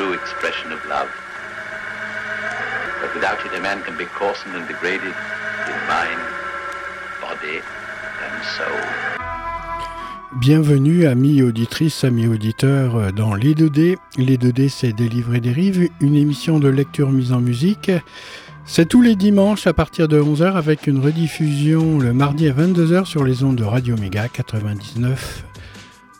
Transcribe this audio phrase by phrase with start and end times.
[0.00, 1.10] true expression of love.
[3.00, 5.14] But without it, a man can be coarsened and degraded
[5.72, 6.20] in mind,
[7.20, 7.60] body,
[8.24, 8.80] and soul.
[10.40, 13.98] Bienvenue amis auditrices, amis auditeurs dans Les 2D.
[14.16, 17.90] Les 2D c'est Délivrer des rives, une émission de lecture mise en musique.
[18.64, 23.04] C'est tous les dimanches à partir de 11h avec une rediffusion le mardi à 22h
[23.04, 25.18] sur les ondes de Radio Méga 99.2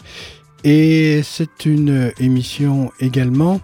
[0.65, 3.61] Et c'est une émission également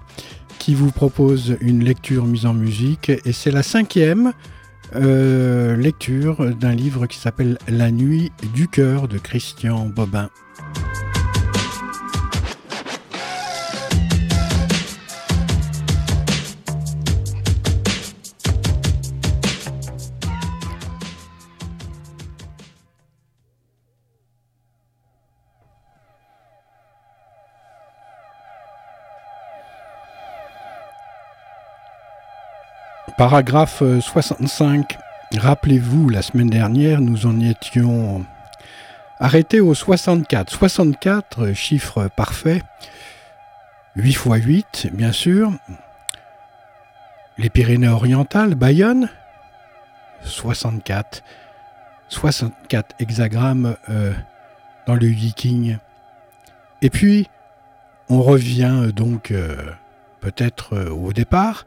[0.59, 4.33] qui vous propose une lecture mise en musique et c'est la cinquième
[4.95, 10.31] euh, lecture d'un livre qui s'appelle La nuit du cœur de Christian Bobin.
[33.17, 34.99] Paragraphe 65.
[35.39, 38.27] Rappelez-vous, la semaine dernière, nous en étions
[39.19, 40.51] arrêtés au 64.
[40.51, 42.61] 64, chiffre parfait.
[43.97, 45.51] 8 x 8, bien sûr.
[47.39, 49.09] Les Pyrénées-Orientales, Bayonne.
[50.23, 51.23] 64.
[52.09, 54.13] 64 hexagrammes euh,
[54.87, 55.79] dans le Viking.
[56.83, 57.31] Et puis,
[58.11, 59.57] on revient donc euh,
[60.21, 61.65] peut-être euh, au départ.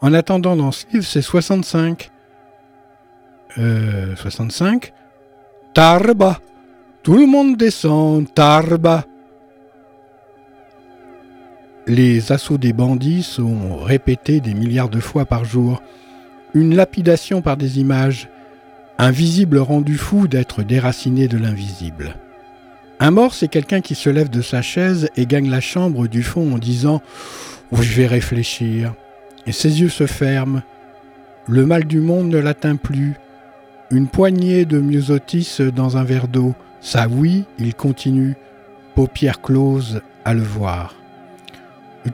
[0.00, 2.10] En attendant, dans ce livre, c'est 65.
[3.58, 4.92] Euh, 65.
[5.74, 6.40] Tarba.
[7.02, 8.32] Tout le monde descend.
[8.32, 9.04] Tarba.
[11.86, 15.82] Les assauts des bandits sont répétés des milliards de fois par jour.
[16.52, 18.28] Une lapidation par des images.
[18.98, 22.16] Un visible rendu fou d'être déraciné de l'invisible.
[22.98, 26.22] Un mort, c'est quelqu'un qui se lève de sa chaise et gagne la chambre du
[26.22, 27.02] fond en disant
[27.72, 28.94] Je vais réfléchir
[29.46, 30.62] et ses yeux se ferment.
[31.48, 33.14] Le mal du monde ne l'atteint plus.
[33.90, 36.54] Une poignée de myosotis dans un verre d'eau.
[36.80, 38.34] Ça oui, il continue,
[38.94, 40.94] paupières closes, à le voir.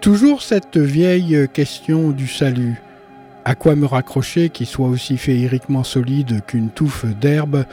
[0.00, 2.80] Toujours cette vieille question du salut.
[3.44, 7.64] À quoi me raccrocher qui soit aussi féeriquement solide qu'une touffe d'herbe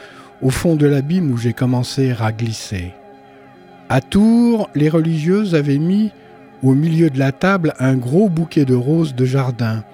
[0.42, 2.92] au fond de l'abîme où j'ai commencé à glisser?
[3.88, 6.12] À Tours, les religieuses avaient mis
[6.62, 9.84] au milieu de la table un gros bouquet de roses de jardin,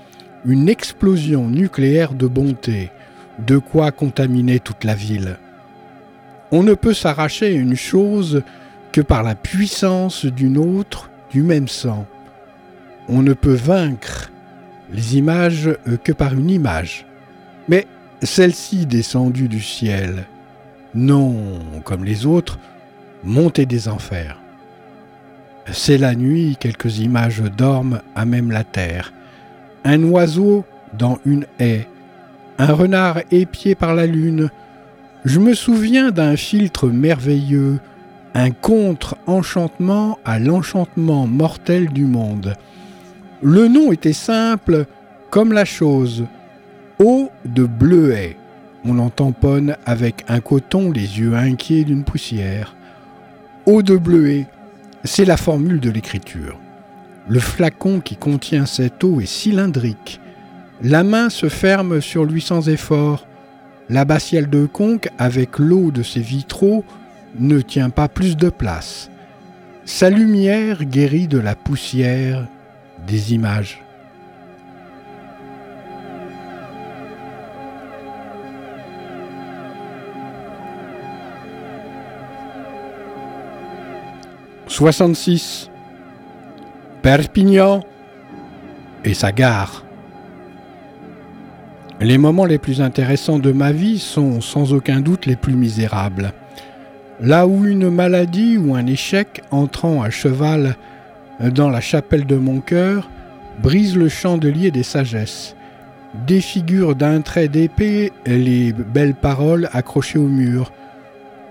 [0.45, 2.91] une explosion nucléaire de bonté,
[3.39, 5.37] de quoi contaminer toute la ville.
[6.53, 8.43] On ne peut s'arracher une chose
[8.93, 12.07] que par la puissance d'une autre du même sang.
[13.09, 14.31] On ne peut vaincre
[14.93, 15.71] les images
[16.05, 17.07] que par une image.
[17.69, 17.87] Mais
[18.23, 20.27] celle-ci descendue du ciel,
[20.95, 22.59] non, comme les autres,
[23.25, 24.39] montée des enfers.
[25.73, 29.13] C'est la nuit, quelques images dorment à même la terre.
[29.85, 30.65] Un oiseau
[30.97, 31.89] dans une haie,
[32.59, 34.51] un renard épié par la lune.
[35.25, 37.81] Je me souviens d'un filtre merveilleux,
[38.35, 42.55] un contre-enchantement à l'enchantement mortel du monde.
[43.43, 44.87] Le nom était simple
[45.31, 46.27] comme la chose.
[47.01, 48.37] Eau de bleuet.
[48.85, 52.77] On en tamponne avec un coton les yeux inquiets d'une poussière.
[53.67, 54.47] Eau de bleuet,
[55.05, 56.59] c'est la formule de l'écriture.
[57.29, 60.21] Le flacon qui contient cette eau est cylindrique.
[60.83, 63.27] La main se ferme sur lui sans effort.
[63.89, 66.85] L'abbatiale de Conque, avec l'eau de ses vitraux,
[67.39, 69.11] ne tient pas plus de place.
[69.85, 72.47] Sa lumière guérit de la poussière
[73.07, 73.83] des images.
[84.69, 85.71] «66.
[87.03, 87.85] Perpignan
[89.05, 89.85] et sa gare.
[92.01, 96.33] Les moments les plus intéressants de ma vie sont sans aucun doute les plus misérables.
[97.21, 100.77] Là où une maladie ou un échec entrant à cheval
[101.41, 103.09] dans la chapelle de mon cœur
[103.63, 105.55] brise le chandelier des sagesses,
[106.27, 110.73] défigure d'un trait d'épée les belles paroles accrochées au mur.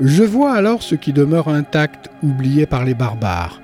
[0.02, 3.62] Je vois alors ce qui demeure intact, oublié par les barbares.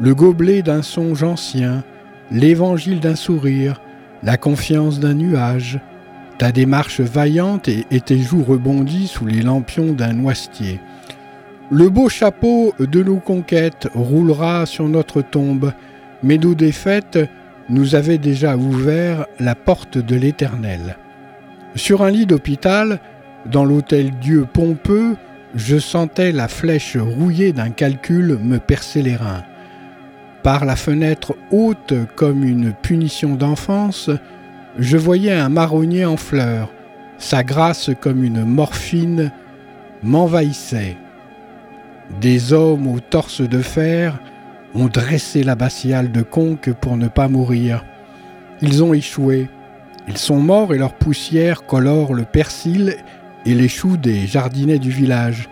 [0.00, 1.82] le gobelet d'un songe ancien,
[2.30, 3.80] l'évangile d'un sourire,
[4.22, 5.80] la confiance d'un nuage,
[6.38, 10.78] ta démarche vaillante et, tes joues rebondis sous les lampions d'un noisetier.
[11.72, 15.72] Le beau chapeau de nos conquêtes roulera sur notre tombe,
[16.22, 17.18] mais nos défaites
[17.68, 20.96] nous avaient déjà ouvert la porte de l'éternel.
[21.74, 23.00] Sur un lit d'hôpital,
[23.46, 25.16] dans l'hôtel Dieu pompeux,
[25.54, 29.44] je sentais la flèche rouillée d'un calcul me percer les reins.
[30.42, 34.10] Par la fenêtre haute comme une punition d'enfance,
[34.78, 36.70] je voyais un marronnier en fleurs.
[37.18, 39.32] Sa grâce comme une morphine
[40.02, 40.96] m'envahissait.
[42.20, 44.18] Des hommes au torse de fer
[44.74, 47.84] ont dressé l'abbatiale de conque pour ne pas mourir.
[48.62, 49.48] Ils ont échoué.
[50.06, 52.96] Ils sont morts et leur poussière colore le persil
[53.46, 55.48] et les choux des jardinets du village.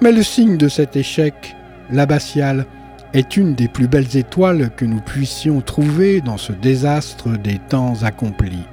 [0.00, 1.56] Mais le signe de cet échec,
[1.90, 2.66] l'abbatiale,
[3.12, 8.02] est une des plus belles étoiles que nous puissions trouver dans ce désastre des temps
[8.02, 8.66] accomplis.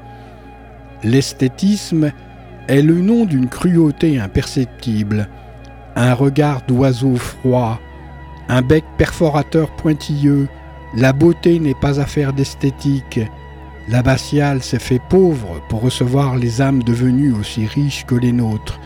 [1.03, 2.11] L'esthétisme
[2.67, 5.27] est le nom d'une cruauté imperceptible,
[5.95, 7.79] un regard d'oiseau froid,
[8.49, 10.47] un bec perforateur pointilleux,
[10.95, 13.19] la beauté n'est pas affaire d'esthétique.
[13.87, 18.79] L'abbatiale s'est fait pauvre pour recevoir les âmes devenues aussi riches que les nôtres,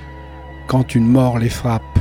[0.68, 1.92] quand une mort les frappe.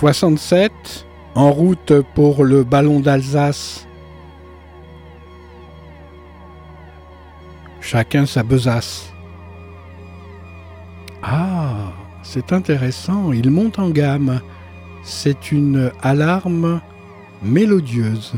[0.00, 0.72] 67,
[1.34, 3.86] en route pour le ballon d'Alsace.
[7.82, 9.09] Chacun sa besace.
[11.22, 14.40] Ah, c'est intéressant, il monte en gamme.
[15.02, 16.80] C'est une alarme
[17.42, 18.34] mélodieuse.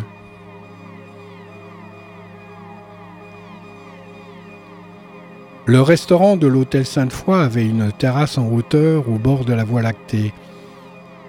[5.65, 9.81] Le restaurant de l'hôtel Sainte-Foy avait une terrasse en hauteur au bord de la voie
[9.81, 10.33] lactée.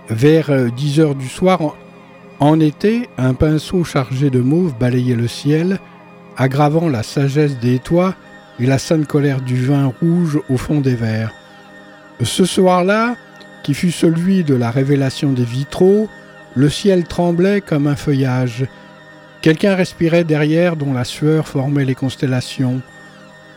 [0.10, 1.76] Vers 10 euh, heures du soir,
[2.40, 5.80] en été, un pinceau chargé de mauve balayait le ciel,
[6.36, 8.16] aggravant la sagesse des toits
[8.60, 11.34] et la sainte colère du vin rouge au fond des verres.
[12.24, 13.16] Ce soir-là,
[13.64, 16.10] qui fut celui de la révélation des vitraux,
[16.56, 18.66] le ciel tremblait comme un feuillage.
[19.42, 22.82] Quelqu'un respirait derrière dont la sueur formait les constellations.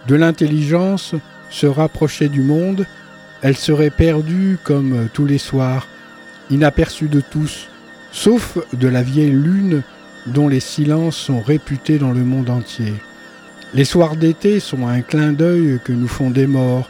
[0.08, 1.14] De l'intelligence
[1.50, 2.86] se rapprochait du monde,
[3.42, 5.86] elle serait perdue comme tous les soirs
[6.50, 7.68] inaperçu de tous,
[8.12, 9.82] sauf de la vieille lune
[10.26, 12.94] dont les silences sont réputés dans le monde entier.
[13.74, 16.88] Les soirs d'été sont un clin d'œil que nous font des morts,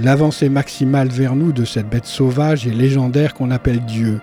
[0.00, 4.20] l'avancée maximale vers nous de cette bête sauvage et légendaire qu'on appelle Dieu.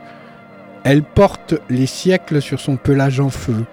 [0.84, 3.66] Elle porte les siècles sur son pelage en feu.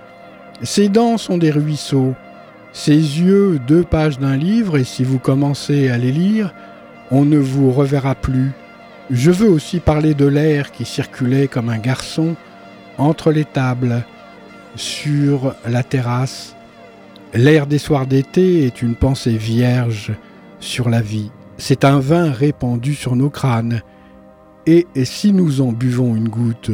[0.62, 2.14] Ses dents sont des ruisseaux,
[2.72, 6.52] ses yeux deux pages d'un livre, et si vous commencez à les lire,
[7.10, 8.52] on ne vous reverra plus.
[9.10, 12.36] Je veux aussi parler de l'air qui circulait comme un garçon
[12.98, 14.04] entre les tables,
[14.76, 16.56] sur la terrasse.
[17.32, 20.12] L'air des soirs d'été est une pensée vierge
[20.60, 21.30] sur la vie.
[21.56, 23.82] C'est un vin répandu sur nos crânes.
[24.66, 26.72] Et si nous en buvons une goutte,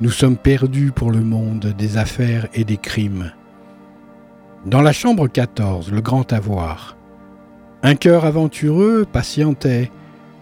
[0.00, 3.32] nous sommes perdus pour le monde des affaires et des crimes.
[4.66, 6.96] Dans la chambre 14, le grand avoir,
[7.82, 9.90] un cœur aventureux patientait,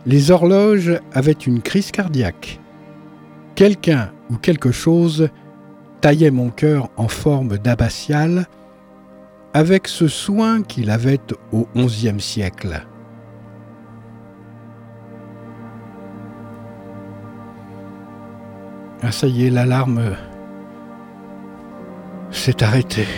[0.06, 2.60] les horloges avaient une crise cardiaque.
[3.54, 5.28] Quelqu'un ou quelque chose
[6.00, 8.46] taillait mon cœur en forme d'abbatiale
[9.54, 11.20] avec ce soin qu'il avait
[11.52, 12.86] au XIe siècle.
[19.04, 20.16] Ah ça y est, l'alarme
[22.30, 23.08] s'est arrêtée.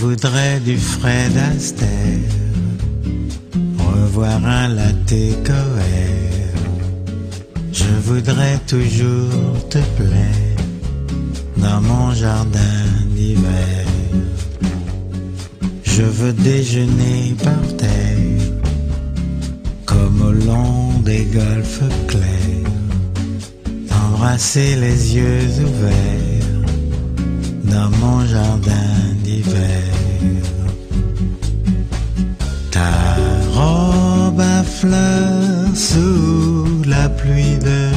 [0.00, 2.32] Voudrais du Fred Astaire,
[3.78, 5.14] revoir un latte
[7.72, 10.60] Je voudrais toujours te plaire
[11.58, 13.84] dans mon jardin d'hiver.
[15.84, 18.46] Je veux déjeuner par terre,
[19.84, 22.72] comme au long des golfes clairs,
[24.02, 26.40] embrasser les yeux ouverts
[27.64, 28.90] dans mon jardin
[29.22, 29.79] d'hiver.
[34.80, 37.90] Fleurs sous la pluie de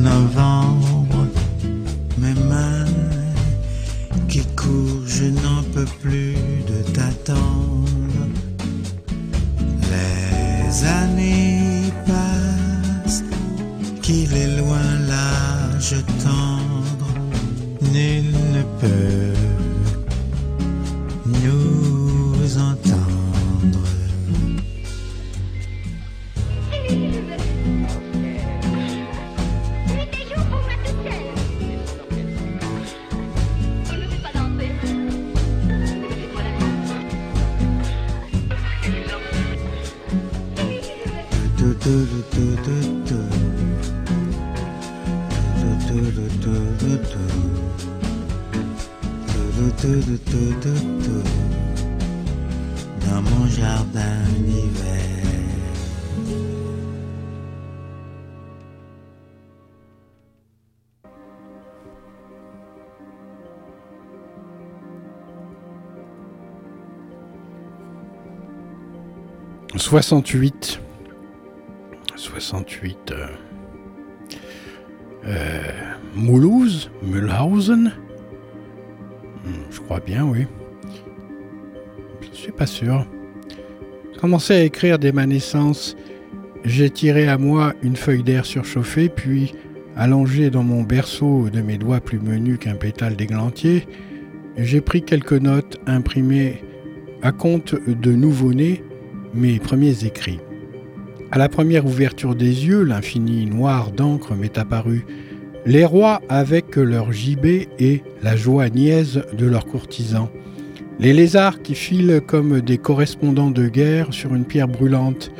[0.00, 0.91] novembre,
[69.82, 70.80] 68.
[72.14, 73.10] 68.
[73.10, 73.26] euh,
[75.26, 75.60] euh,
[79.44, 80.46] Hmm, Je crois bien, oui.
[82.20, 83.04] Je suis pas sûr.
[84.20, 85.96] Commencé à écrire dès ma naissance.
[86.64, 89.52] J'ai tiré à moi une feuille d'air surchauffée, puis,
[89.96, 93.88] allongé dans mon berceau de mes doigts plus menus qu'un pétale d'églantier,
[94.56, 96.62] j'ai pris quelques notes imprimées
[97.20, 98.84] à compte de nouveau-né,
[99.34, 100.40] mes premiers écrits.
[101.30, 105.06] À la première ouverture des yeux, l'infini noir d'encre m'est apparu.
[105.64, 110.28] Les rois avec leur gibet et la joie niaise de leurs courtisans.
[110.98, 115.32] Les lézards qui filent comme des correspondants de guerre sur une pierre brûlante.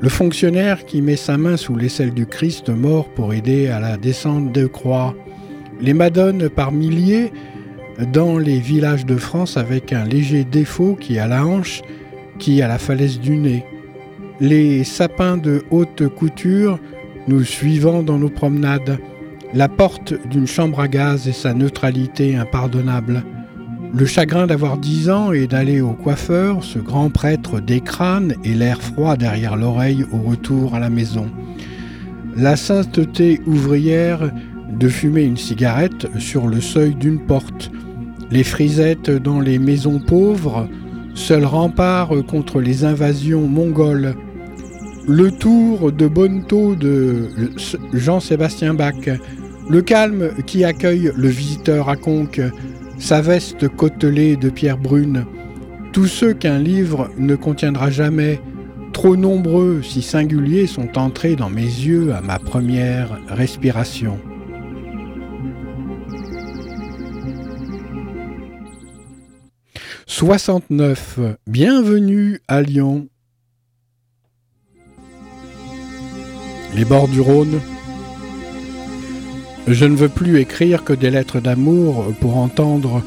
[0.00, 3.96] Le fonctionnaire qui met sa main sous l'aisselle du Christ mort pour aider à la
[3.96, 5.14] descente de croix.
[5.80, 7.32] Les madones par milliers
[8.12, 11.82] dans les villages de France avec un léger défaut qui a la hanche,
[12.38, 13.64] qui a la falaise du nez.
[14.40, 16.78] Les sapins de haute couture
[17.28, 18.98] nous suivant dans nos promenades.
[19.54, 23.24] La porte d'une chambre à gaz et sa neutralité impardonnable.
[23.94, 28.52] Le chagrin d'avoir dix ans et d'aller au coiffeur, ce grand prêtre des crânes et
[28.52, 31.30] l'air froid derrière l'oreille au retour à la maison.
[32.36, 34.30] La sainteté ouvrière
[34.70, 37.70] de fumer une cigarette sur le seuil d'une porte.
[38.30, 40.68] Les frisettes dans les maisons pauvres,
[41.16, 44.14] seul rempart contre les invasions mongoles.
[45.08, 47.28] Le tour de Bonneto de
[47.92, 48.94] Jean-Sébastien Bach.
[49.68, 52.40] Le calme qui accueille le visiteur à conque,
[52.98, 55.24] sa veste côtelée de pierre brune.
[55.92, 58.40] Tous ceux qu'un livre ne contiendra jamais,
[58.92, 64.18] trop nombreux, si singuliers, sont entrés dans mes yeux à ma première respiration.
[70.08, 71.18] «69.
[71.48, 73.08] Bienvenue à Lyon.
[76.76, 77.60] Les bords du Rhône.
[79.66, 83.02] Je ne veux plus écrire que des lettres d'amour pour entendre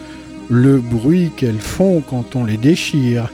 [0.50, 3.32] le bruit qu'elles font quand on les déchire,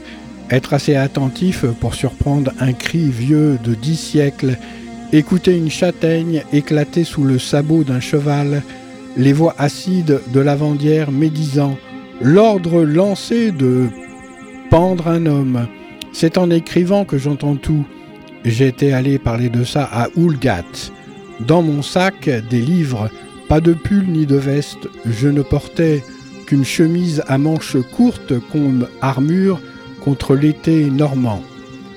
[0.48, 4.58] être assez attentif pour surprendre un cri vieux de dix siècles,
[5.12, 8.62] écouter une châtaigne éclater sous le sabot d'un cheval,
[9.16, 11.76] les voix acides de lavandière médisant,
[12.20, 13.88] l'ordre lancé de
[14.70, 15.66] pendre un homme.
[16.12, 17.86] C'est en écrivant que j'entends tout.
[18.44, 20.64] J'étais allé parler de ça à Oulgat.
[21.40, 23.10] Dans mon sac, des livres,
[23.48, 24.88] pas de pull ni de veste.
[25.04, 26.02] Je ne portais
[26.46, 29.60] qu'une chemise à manches courtes comme armure
[30.02, 31.42] contre l'été normand.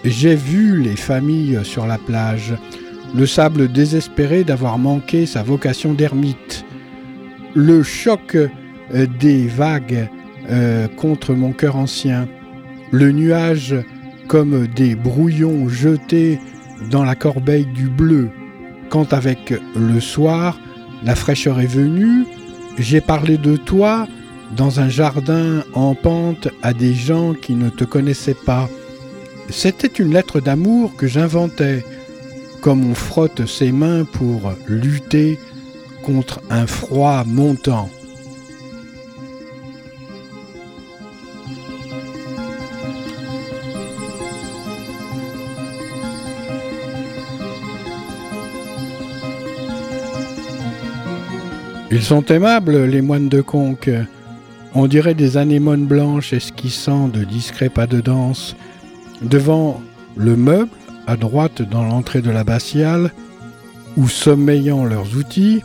[0.03, 2.55] J'ai vu les familles sur la plage,
[3.15, 6.65] le sable désespéré d'avoir manqué sa vocation d'ermite,
[7.53, 8.37] le choc
[8.93, 10.09] des vagues
[10.49, 12.27] euh, contre mon cœur ancien,
[12.91, 13.75] le nuage
[14.27, 16.39] comme des brouillons jetés
[16.89, 18.29] dans la corbeille du bleu,
[18.89, 20.59] quand avec le soir,
[21.03, 22.25] la fraîcheur est venue,
[22.77, 24.07] j'ai parlé de toi
[24.55, 28.69] dans un jardin en pente à des gens qui ne te connaissaient pas.
[29.49, 31.83] C'était une lettre d'amour que j'inventais,
[32.61, 35.37] comme on frotte ses mains pour lutter
[36.03, 37.89] contre un froid montant.
[51.91, 53.89] Ils sont aimables, les moines de Conques.
[54.75, 58.55] On dirait des anémones blanches esquissant de discrets pas de danse.
[59.23, 59.81] Devant
[60.15, 60.69] le meuble,
[61.07, 63.11] à droite dans l'entrée de l'abbatiale,
[63.97, 65.63] ou sommeillant leurs outils,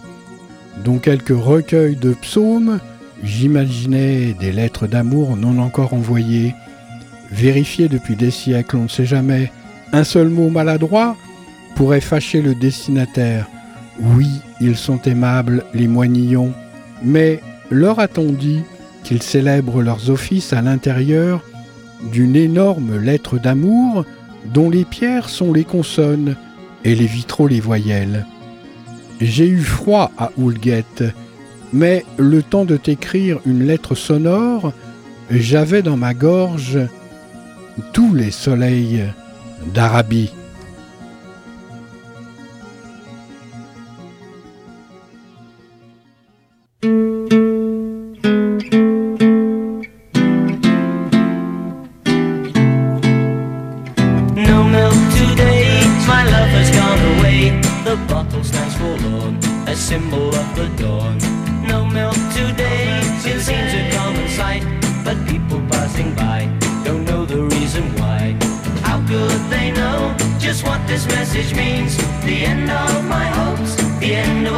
[0.83, 2.81] dont quelques recueils de psaumes,
[3.23, 6.55] j'imaginais des lettres d'amour non encore envoyées,
[7.31, 9.53] vérifiées depuis des siècles, on ne sait jamais.
[9.93, 11.17] Un seul mot maladroit
[11.75, 13.47] pourrait fâcher le destinataire.
[14.01, 16.53] Oui, ils sont aimables, les moignillons,
[17.03, 18.63] mais leur a-t-on dit
[19.05, 21.43] qu'ils célèbrent leurs offices à l'intérieur
[22.13, 24.05] d'une énorme lettre d'amour
[24.53, 26.37] dont les pierres sont les consonnes
[26.85, 28.27] et les vitraux les voyelles.
[29.21, 31.05] J'ai eu froid à Houlguette,
[31.73, 34.73] mais le temps de t'écrire une lettre sonore,
[35.31, 36.79] j'avais dans ma gorge
[37.93, 39.05] tous les soleils
[39.73, 40.31] d'Arabie.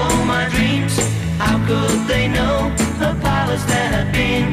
[0.07, 0.95] all my dreams.
[1.38, 2.57] How could they know
[3.03, 4.47] the powers that have been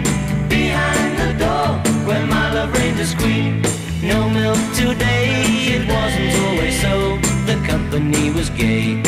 [0.50, 1.68] behind the door
[2.08, 3.62] where my love reigned a queen?
[4.02, 5.44] No milk today,
[5.76, 7.18] it wasn't always so.
[7.50, 9.03] The company was gay.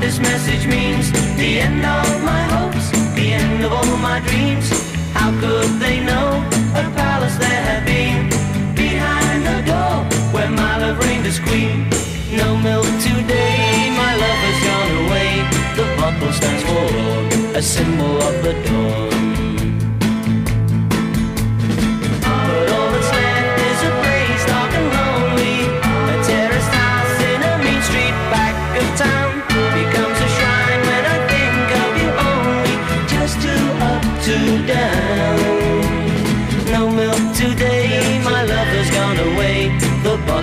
[0.00, 4.68] this message means the end of my hopes, the end of all my dreams.
[5.12, 6.28] How could they know
[6.74, 8.28] a palace there had been
[8.74, 9.94] behind the door
[10.32, 11.88] where my love reigned as queen?
[12.32, 15.30] No milk today, my love has gone away.
[15.78, 19.27] The bottle stands for a symbol of the dawn.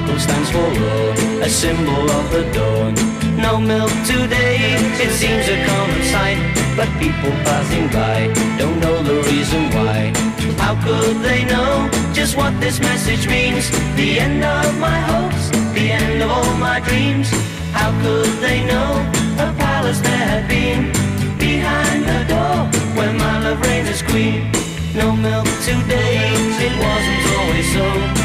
[0.05, 2.93] apple stands for war, a symbol of the dawn.
[3.37, 4.57] No milk today,
[5.01, 6.37] it seems a common sight,
[6.77, 10.13] but people passing by don't know the reason why.
[10.57, 13.69] How could they know just what this message means?
[13.95, 17.29] The end of my hopes, the end of all my dreams.
[17.71, 18.91] How could they know
[19.45, 20.91] a palace there had been
[21.37, 22.57] behind the door
[22.95, 24.51] where my love reigns as queen?
[24.93, 26.31] No milk today,
[26.67, 28.24] it wasn't always so.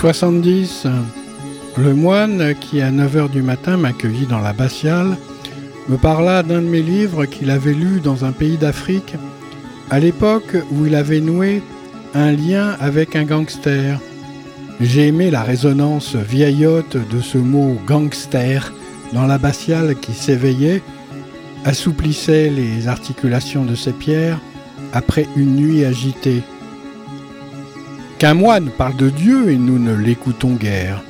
[0.00, 0.86] 70,
[1.76, 5.18] le moine qui à 9h du matin m'accueillit dans l'abbatiale
[5.90, 9.16] me parla d'un de mes livres qu'il avait lu dans un pays d'Afrique
[9.90, 11.62] à l'époque où il avait noué
[12.14, 14.00] un lien avec un gangster.
[14.80, 18.72] J'ai aimé la résonance vieillotte de ce mot gangster
[19.12, 20.80] dans l'abbatiale qui s'éveillait,
[21.66, 24.40] assouplissait les articulations de ses pierres
[24.94, 26.42] après une nuit agitée.
[28.20, 31.02] Qu'un moine parle de Dieu et nous ne l'écoutons guère.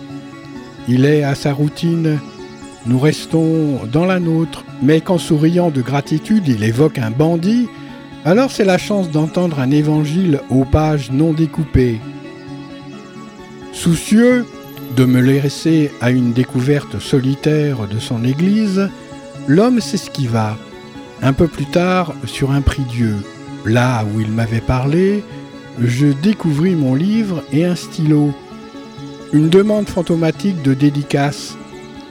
[0.87, 2.21] Il est à sa routine,
[2.87, 7.69] nous restons dans la nôtre, mais qu'en souriant de gratitude il évoque un bandit,
[8.25, 11.99] alors c'est la chance d'entendre un évangile aux pages non découpées.
[13.73, 14.47] Soucieux
[14.95, 18.89] de me laisser à une découverte solitaire de son église,
[19.49, 20.57] l'homme s'esquiva.
[21.23, 23.17] Un peu plus tard, sur un prie-dieu,
[23.65, 25.25] là où il m'avait parlé,
[25.79, 28.33] je découvris mon livre et un stylo.
[29.33, 31.57] Une demande fantomatique de dédicace.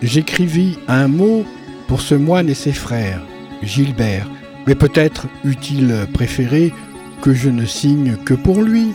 [0.02, 1.46] J'écrivis un mot
[1.88, 3.22] pour ce moine et ses frères,
[3.62, 4.28] Gilbert,
[4.66, 6.74] mais peut-être eût-il préféré
[7.22, 8.94] que je ne signe que pour lui.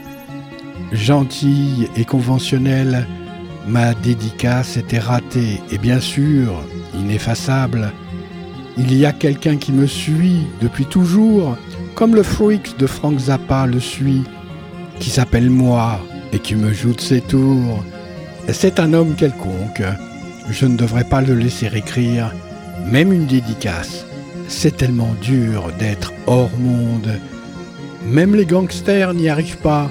[0.92, 3.06] Gentille et conventionnelle,
[3.66, 6.54] ma dédicace était ratée et bien sûr
[6.94, 7.92] ineffaçable.
[8.76, 11.56] Il y a quelqu'un qui me suit depuis toujours,
[11.94, 14.24] comme le Freaks de Frank Zappa le suit,
[14.98, 16.00] qui s'appelle moi
[16.32, 17.84] et qui me joue de ses tours.
[18.48, 19.82] C'est un homme quelconque.
[20.50, 22.32] Je ne devrais pas le laisser écrire,
[22.90, 24.06] même une dédicace.
[24.48, 27.18] C'est tellement dur d'être hors monde.
[28.06, 29.90] Même les gangsters n'y arrivent pas.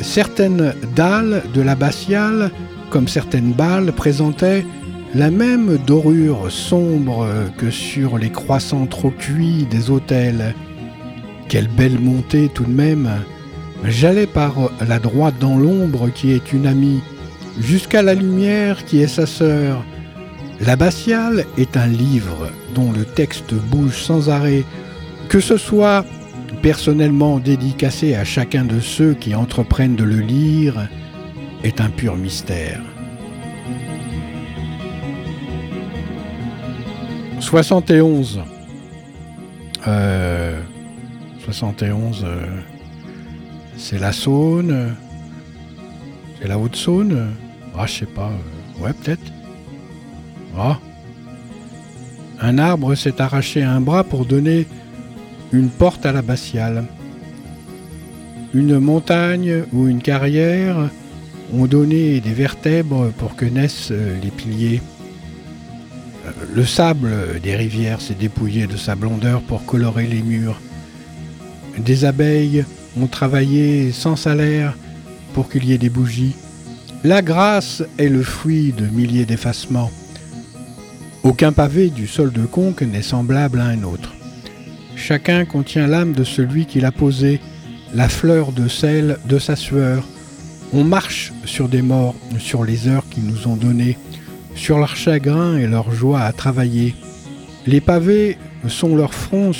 [0.00, 2.50] Certaines dalles de l'abbatiale,
[2.90, 4.64] comme certaines balles, présentaient
[5.14, 7.26] la même dorure sombre
[7.58, 10.54] que sur les croissants trop cuits des hôtels.
[11.48, 13.08] Quelle belle montée tout de même
[13.84, 14.54] J'allais par
[14.86, 17.00] la droite dans l'ombre qui est une amie,
[17.58, 19.84] jusqu'à la lumière qui est sa sœur.
[20.60, 24.64] L'abbatiale est un livre dont le texte bouge sans arrêt,
[25.28, 26.04] que ce soit
[26.60, 30.88] personnellement dédicacé à chacun de ceux qui entreprennent de le lire,
[31.64, 32.80] est un pur mystère.
[37.40, 38.42] 71.
[39.88, 40.60] Euh,
[41.44, 42.26] 71.
[43.82, 44.94] C'est la Saône
[46.38, 47.30] C'est la Haute-Saône
[47.76, 48.30] Ah, je sais pas.
[48.78, 49.32] Ouais, peut-être.
[50.56, 50.78] Ah
[52.40, 54.66] Un arbre s'est arraché un bras pour donner
[55.50, 56.84] une porte à l'abbatiale.
[58.52, 60.90] Une montagne ou une carrière
[61.52, 64.82] ont donné des vertèbres pour que naissent les piliers.
[66.54, 70.60] Le sable des rivières s'est dépouillé de sa blondeur pour colorer les murs.
[71.78, 72.64] Des abeilles
[73.02, 74.76] ont travaillé sans salaire
[75.32, 76.34] pour qu'il y ait des bougies.
[77.04, 79.90] La grâce est le fruit de milliers d'effacements.
[81.22, 84.14] Aucun pavé du sol de conque n'est semblable à un autre.
[84.96, 87.40] Chacun contient l'âme de celui qui l'a posé,
[87.94, 90.04] la fleur de sel de sa sueur.
[90.72, 93.98] On marche sur des morts, sur les heures qu'ils nous ont données,
[94.54, 96.94] sur leur chagrin et leur joie à travailler.
[97.66, 99.52] Les pavés sont leurs fronts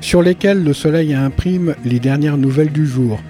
[0.00, 3.20] sur lesquels le soleil imprime les dernières nouvelles du jour.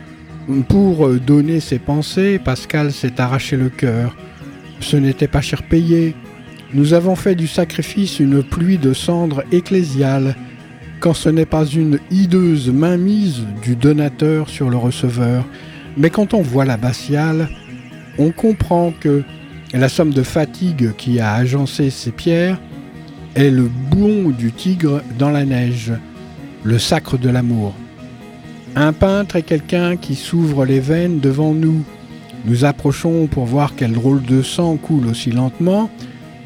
[0.68, 4.16] Pour donner ses pensées, Pascal s'est arraché le cœur.
[4.80, 6.14] Ce n'était pas cher payé.
[6.72, 10.36] Nous avons fait du sacrifice une pluie de cendres ecclésiales,
[11.00, 15.44] quand ce n'est pas une hideuse mainmise du donateur sur le receveur.
[15.96, 17.48] Mais quand on voit l'abbatiale,
[18.18, 19.22] on comprend que
[19.74, 22.60] la somme de fatigue qui a agencé ces pierres
[23.34, 25.92] est le bouon du tigre dans la neige
[26.68, 27.72] le sacre de l'amour.
[28.76, 31.82] Un peintre est quelqu'un qui s'ouvre les veines devant nous.
[32.44, 35.88] Nous approchons pour voir quel drôle de sang coule aussi lentement,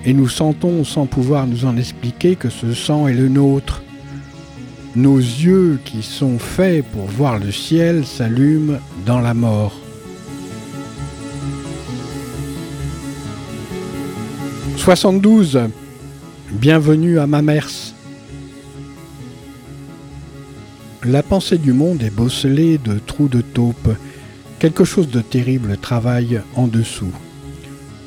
[0.05, 3.83] et nous sentons sans pouvoir nous en expliquer que ce sang est le nôtre.
[4.95, 9.77] Nos yeux qui sont faits pour voir le ciel s'allument dans la mort.
[14.77, 15.63] «72.
[16.53, 17.43] Bienvenue à ma
[21.05, 23.89] La pensée du monde est bosselée de trous de taupe.
[24.61, 27.11] Quelque chose de terrible travaille en dessous.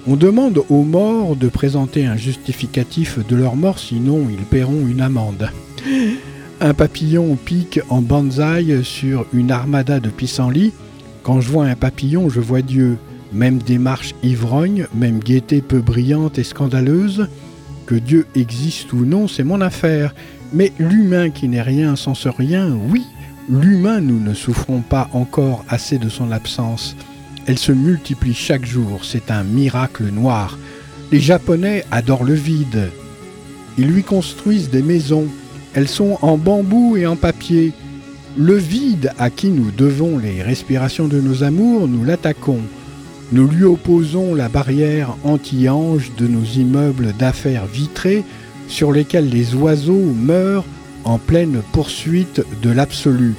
[0.08, 5.01] On demande aux morts de présenter un justificatif de leur mort, sinon ils paieront une
[5.01, 5.49] amende.
[6.62, 10.71] Un papillon pique en bonsaï sur une armada de pissenlits.
[11.21, 12.97] Quand je vois un papillon, je vois Dieu.
[13.34, 17.27] Même démarche ivrogne, même gaieté peu brillante et scandaleuse.
[17.88, 20.15] Que Dieu existe ou non, c'est mon affaire.
[20.56, 23.06] Mais l'humain qui n'est rien sans ce rien, oui,
[23.50, 26.96] l'humain, nous ne souffrons pas encore assez de son absence.
[27.46, 30.58] elles se multiplient chaque jour, c'est un miracle noir.
[31.12, 32.89] Les Japonais adorent le vide.
[33.78, 35.28] Ils lui construisent des maisons.
[35.74, 37.74] Elles sont en bambou et en papier.
[38.38, 42.62] Le vide à qui nous devons les respirations de nos amours, nous l'attaquons.
[43.34, 48.24] Nous lui opposons la barrière anti-ange de nos immeubles d'affaires vitrés
[48.67, 50.65] sur lesquels les oiseaux meurent
[51.04, 53.36] en pleine poursuite de l'absolu.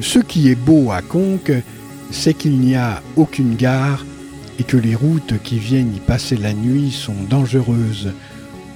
[0.00, 1.52] Ce qui est beau à Conques,
[2.10, 4.04] c'est qu'il n'y a aucune gare
[4.58, 8.12] et que les routes qui viennent y passer la nuit sont dangereuses,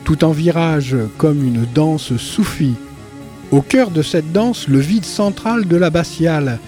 [0.04, 2.74] tout en virage comme une danse soufie.
[3.50, 6.58] Au cœur de cette danse, le vide central de l'abbatiale,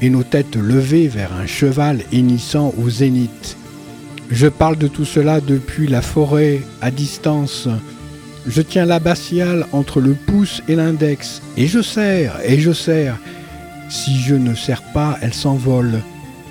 [0.00, 3.56] et nos têtes levées vers un cheval hennissant au zénith.
[4.30, 7.68] Je parle de tout cela depuis la forêt, à distance.
[8.48, 13.18] Je tiens l'abbatiale entre le pouce et l'index, et je serre, et je serre,
[13.90, 16.00] si je ne sers pas, elle s'envole.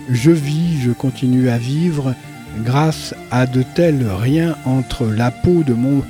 [0.10, 2.14] Je vis, je continue à vivre.
[2.64, 6.04] Grâce à de tels riens entre la peau de mon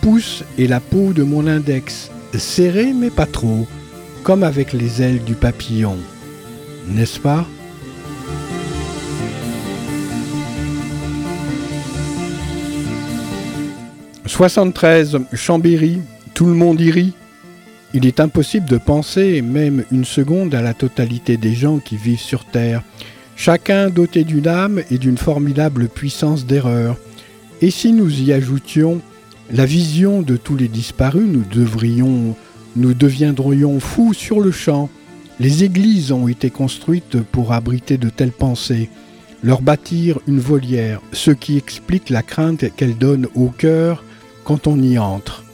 [0.00, 3.68] pouce et la peau de mon index, serré mais pas trop,
[4.24, 5.96] comme avec les ailes du papillon.
[6.88, 7.46] N'est-ce pas?
[14.32, 15.98] 73, Chambéry,
[16.32, 17.12] tout le monde y rit.
[17.92, 22.18] Il est impossible de penser même une seconde à la totalité des gens qui vivent
[22.18, 22.82] sur Terre,
[23.36, 26.96] chacun doté d'une âme et d'une formidable puissance d'erreur.
[27.60, 29.02] Et si nous y ajoutions
[29.50, 32.34] la vision de tous les disparus, nous devrions,
[32.74, 34.88] nous deviendrions fous sur le champ.
[35.40, 38.88] Les églises ont été construites pour abriter de telles pensées,
[39.42, 44.02] leur bâtir une volière, ce qui explique la crainte qu'elles donnent au cœur
[44.44, 45.44] quand on y entre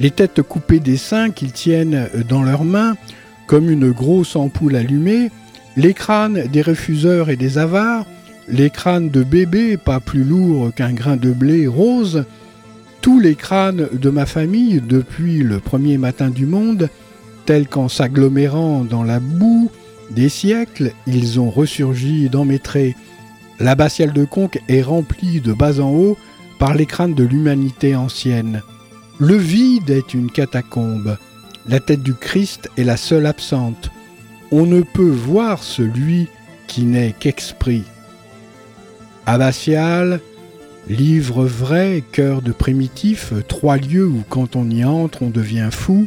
[0.00, 2.96] les têtes coupées des seins qu'ils tiennent dans leurs mains,
[3.46, 5.30] comme une grosse ampoule allumée,
[5.76, 8.06] les crânes des refuseurs et des avares,
[8.48, 12.24] les crânes de bébés pas plus lourds qu'un grain de blé rose,
[13.02, 16.88] tous les crânes de ma famille depuis le premier matin du monde,
[17.44, 19.70] tels qu'en s'agglomérant dans la boue
[20.10, 22.94] des siècles, ils ont ressurgi dans mes traits.
[23.58, 26.16] L'abbatiale de Conques est remplie de bas en haut
[26.60, 28.62] par les crânes de l'humanité ancienne.
[29.18, 31.16] Le vide est une catacombe.
[31.66, 33.90] La tête du Christ est la seule absente.
[34.52, 36.28] On ne peut voir celui
[36.68, 37.84] qui n'est qu'esprit.
[39.24, 40.20] Abbatial,
[40.86, 46.06] livre vrai, cœur de primitif, trois lieux où quand on y entre on devient fou,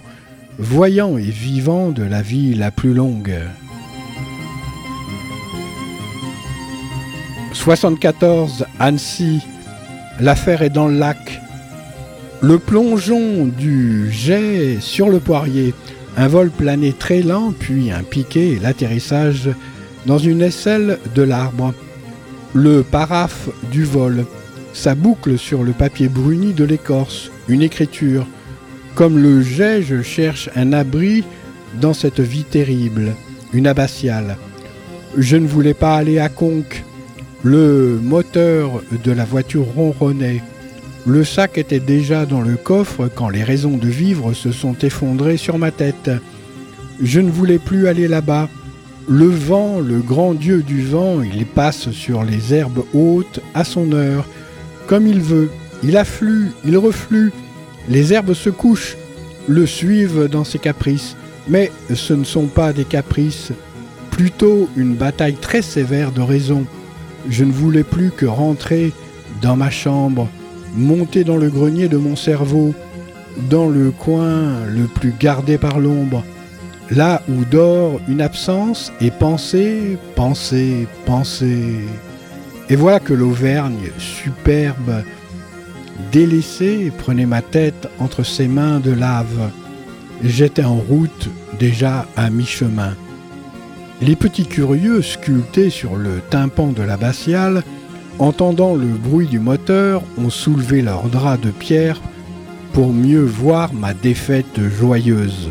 [0.60, 3.40] voyant et vivant de la vie la plus longue.
[7.54, 9.42] 74 Annecy.
[10.20, 11.42] L'affaire est dans le lac.
[12.42, 15.74] Le plongeon du jet sur le poirier,
[16.18, 19.50] un vol plané très lent, puis un piqué et l'atterrissage
[20.06, 21.74] dans une aisselle de l'arbre.
[22.54, 24.26] Le paraphe du vol,
[24.74, 28.28] sa boucle sur le papier bruni de l'écorce, une écriture.
[28.96, 31.24] Comme le jet, je cherche un abri
[31.82, 33.16] dans cette vie terrible,
[33.54, 34.38] une abbatiale.
[35.18, 36.84] Je ne voulais pas aller à Conques.
[37.46, 40.42] Le moteur de la voiture ronronnait.
[41.06, 45.36] Le sac était déjà dans le coffre quand les raisons de vivre se sont effondrées
[45.36, 46.10] sur ma tête.
[47.02, 48.48] Je ne voulais plus aller là-bas.
[49.10, 53.92] Le vent, le grand dieu du vent, il passe sur les herbes hautes à son
[53.92, 54.26] heure,
[54.88, 55.52] comme il veut.
[55.84, 57.34] Il afflue, il reflue.
[57.90, 58.96] Les herbes se couchent,
[59.50, 61.18] le suivent dans ses caprices.
[61.50, 63.52] Mais ce ne sont pas des caprices,
[64.12, 66.66] plutôt une bataille très sévère de raison.
[67.30, 68.92] Je ne voulais plus que rentrer
[69.42, 70.28] dans ma chambre,
[70.76, 72.74] monter dans le grenier de mon cerveau,
[73.50, 76.24] dans le coin le plus gardé par l'ombre,
[76.92, 81.80] là où dort une absence, et penser, penser, penser.
[82.70, 85.04] Et voilà que l'Auvergne, superbe,
[86.12, 89.52] délaissée, prenait ma tête entre ses mains de lave.
[90.24, 92.96] J'étais en route déjà à mi-chemin.
[94.02, 97.64] Les petits curieux sculptés sur le tympan de l'abbatiale
[98.20, 102.02] entendant le bruit du moteur, ont soulevé leurs draps de pierre
[102.74, 105.50] pour mieux voir ma défaite joyeuse.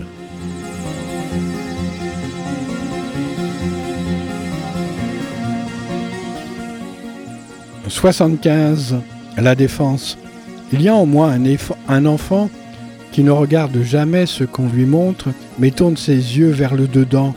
[7.89, 8.97] «75.
[9.37, 10.19] La défense.
[10.73, 11.43] Il y a en moi un,
[11.89, 12.49] un enfant
[13.13, 15.29] qui ne regarde jamais ce qu'on lui montre,
[15.59, 17.35] mais tourne ses yeux vers le dedans,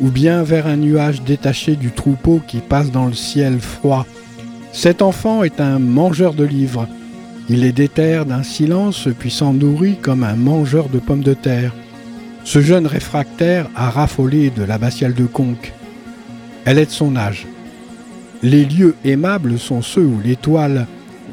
[0.00, 4.06] ou bien vers un nuage détaché du troupeau qui passe dans le ciel froid
[4.72, 6.88] cet enfant est un mangeur de livres.
[7.50, 11.74] Il est déterre d'un silence puis s'en nourrit comme un mangeur de pommes de terre.
[12.44, 15.74] Ce jeune réfractaire a raffolé de l'abbatiale de Conques.
[16.64, 17.46] Elle est de son âge.
[18.42, 20.86] Les lieux aimables sont ceux où l'étoile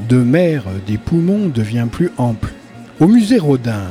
[0.10, 2.52] de mer des poumons devient plus ample.
[3.00, 3.84] Au musée Rodin,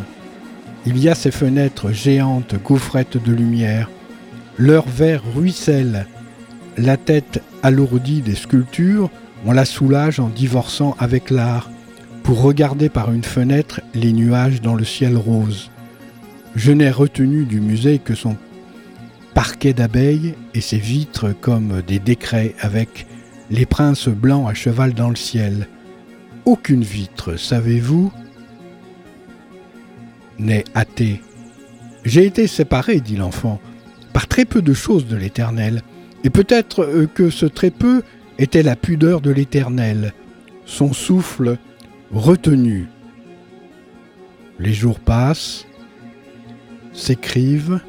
[0.84, 3.88] il y a ces fenêtres géantes, gaufrettes de lumière.
[4.58, 6.06] Leur verre ruisselle.
[6.76, 9.08] La tête alourdie des sculptures,
[9.46, 11.70] on la soulage en divorçant avec l'art,
[12.24, 15.70] pour regarder par une fenêtre les nuages dans le ciel rose.
[16.56, 18.36] Je n'ai retenu du musée que son
[19.32, 23.06] parquet d'abeilles et ses vitres comme des décrets avec
[23.52, 25.68] les princes blancs à cheval dans le ciel.
[26.44, 28.10] Aucune vitre, savez-vous,
[30.40, 31.22] n'est athée.
[32.04, 33.60] J'ai été séparé, dit l'enfant,
[34.12, 35.82] par très peu de choses de l'Éternel,
[36.24, 38.02] et peut-être euh, que ce très peu
[38.38, 40.12] était la pudeur de l'Éternel,
[40.64, 41.58] son souffle
[42.12, 42.86] retenu.
[44.58, 45.66] Les jours passent,
[46.92, 47.80] s'écrivent,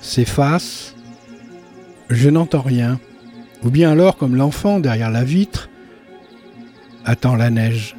[0.00, 0.94] s'effacent,
[2.08, 3.00] je n'entends rien,
[3.62, 5.68] ou bien alors comme l'enfant derrière la vitre
[7.04, 7.96] attend la neige.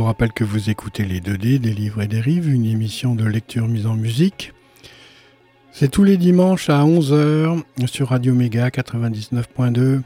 [0.00, 3.24] Vous rappelle que vous écoutez les 2D des livres et des rives, une émission de
[3.24, 4.54] lecture mise en musique.
[5.72, 10.00] C'est tous les dimanches à 11h sur Radio Méga 99.2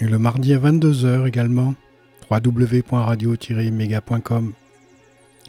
[0.00, 1.74] et le mardi à 22h également
[2.30, 4.52] www.radio-méga.com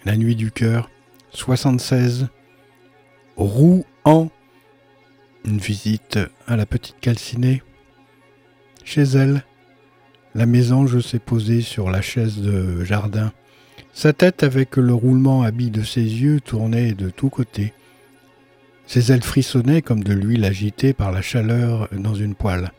[0.06, 0.90] La nuit du cœur
[1.32, 2.30] 76
[3.38, 4.32] Rouen
[5.46, 6.18] une visite
[6.48, 7.62] à la petite calcinée
[8.84, 9.44] chez elle
[10.36, 13.32] la mésange s'est posée sur la chaise de jardin.
[13.94, 17.74] Sa tête, avec le roulement habile de ses yeux, tournait de tous côtés.
[18.86, 22.72] Ses ailes frissonnaient comme de l'huile agitée par la chaleur dans une poêle.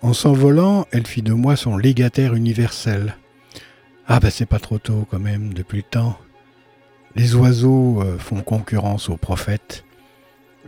[0.00, 3.16] En s'envolant, elle fit de moi son légataire universel.
[4.06, 6.18] Ah ben c'est pas trop tôt quand même, depuis le temps.
[7.16, 9.84] Les oiseaux euh, font concurrence aux prophètes.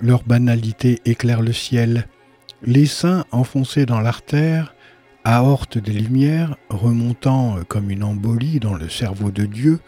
[0.02, 2.08] Leur banalité éclaire le ciel.
[2.62, 4.74] Les saints enfoncés dans l'artère
[5.24, 9.80] aorte des lumières, remontant comme une embolie dans le cerveau de Dieu,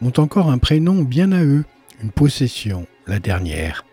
[0.00, 1.64] ont encore un prénom bien à eux,
[2.02, 3.84] une possession, la dernière.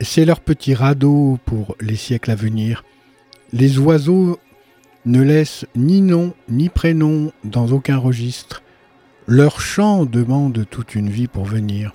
[0.00, 2.84] C'est leur petit radeau pour les siècles à venir.
[3.52, 4.38] Les oiseaux
[5.04, 8.62] ne laissent ni nom ni prénom dans aucun registre.
[9.26, 11.94] Leur chant demande toute une vie pour venir.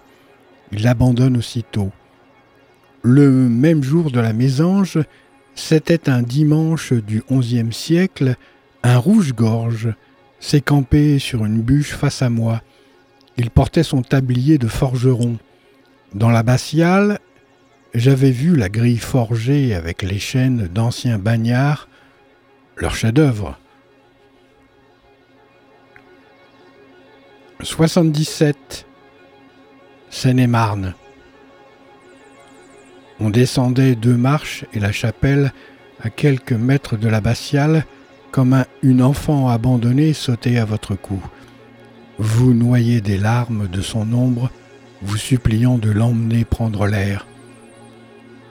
[0.71, 1.91] Ils l'abandonnent aussitôt.
[3.03, 4.99] Le même jour de la mésange,
[5.61, 8.35] c'était un dimanche du XIe siècle,
[8.83, 9.93] un rouge-gorge
[10.39, 12.61] s'est campé sur une bûche face à moi.
[13.37, 15.37] Il portait son tablier de forgeron.
[16.15, 17.19] Dans l'abbatiale,
[17.93, 21.87] j'avais vu la grille forgée avec les chaînes d'anciens bagnards,
[22.75, 23.57] leur chef-d'œuvre.
[27.61, 28.87] 77
[30.09, 30.95] Seine-et-Marne.
[33.23, 35.53] On descendait deux marches et la chapelle,
[36.01, 37.85] à quelques mètres de l'abbatiale,
[38.31, 41.23] comme un, une enfant abandonnée sautait à votre cou.
[42.17, 44.49] Vous noyez des larmes de son ombre,
[45.03, 47.27] vous suppliant de l'emmener prendre l'air.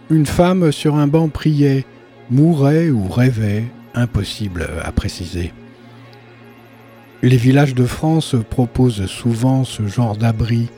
[0.08, 1.84] Une femme sur un banc priait,
[2.30, 3.64] mourait ou rêvait,
[3.94, 5.52] impossible à préciser.
[7.22, 10.68] Les villages de France proposent souvent ce genre d'abri,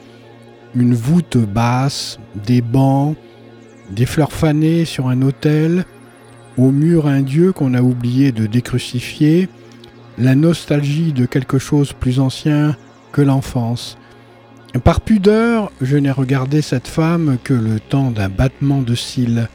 [0.74, 3.16] une voûte basse, des bancs,
[3.90, 5.84] des fleurs fanées sur un autel,
[6.56, 9.48] au mur un dieu qu'on a oublié de décrucifier,
[10.18, 12.76] la nostalgie de quelque chose plus ancien
[13.12, 13.96] que l'enfance.
[14.84, 19.48] Par pudeur, je n'ai regardé cette femme que le temps d'un battement de cils.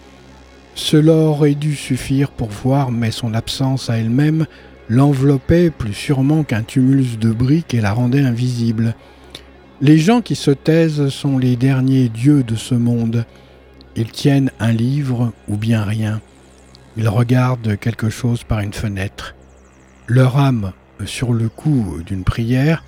[0.75, 4.45] Cela aurait dû suffire pour voir, mais son absence à elle-même
[4.89, 8.95] l'enveloppait plus sûrement qu'un tumulus de briques et la rendait invisible.
[9.81, 13.25] Les gens qui se taisent sont les derniers dieux de ce monde.
[13.97, 16.21] Ils tiennent un livre ou bien rien.
[16.97, 19.33] Ils regardent quelque chose par une fenêtre.
[20.05, 20.71] Leur âme,
[21.03, 22.83] sur le coup d'une prière,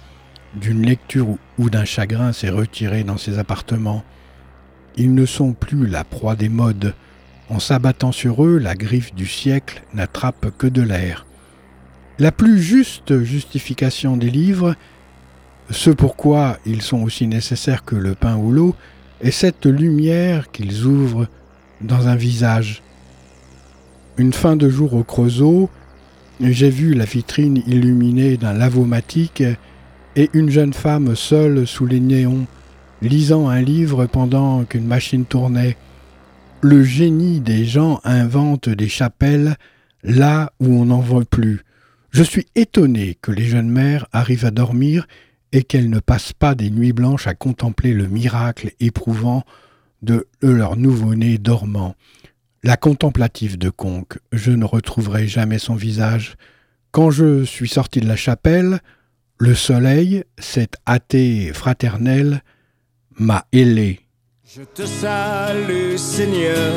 [0.54, 4.04] d'une lecture ou d'un chagrin, s'est retirée dans ses appartements.
[4.98, 6.94] Ils ne sont plus la proie des modes.
[7.50, 11.26] En s'abattant sur eux, la griffe du siècle n'attrape que de l'air.
[12.20, 14.76] La plus juste justification des livres,
[15.72, 18.76] ce pourquoi ils sont aussi nécessaires que le pain ou l'eau,
[19.22, 21.28] et cette lumière qu'ils ouvrent
[21.82, 22.82] dans un visage.
[24.18, 25.70] Une fin de jour au Creusot,
[26.42, 29.44] j'ai vu la vitrine illuminée d'un lavomatique
[30.16, 32.48] et une jeune femme seule sous les néons,
[33.02, 35.78] lisant un livre pendant qu'une machine tournait.
[36.62, 39.56] Le génie des gens invente des chapelles
[40.04, 41.62] là où on n'en voit plus.
[42.12, 45.08] Je suis étonné que les jeunes mères arrivent à dormir
[45.52, 49.44] et qu'elles ne passent pas des nuits blanches à contempler le miracle éprouvant
[50.02, 51.96] de leur nouveau-né dormant.
[52.64, 56.36] La contemplative de Conque, je ne retrouverai jamais son visage.
[56.92, 58.80] Quand je suis sorti de la chapelle,
[59.38, 62.44] le soleil, cet athée fraternel,
[63.18, 64.02] m'a ailé.
[64.46, 66.74] Je te salue, Seigneur,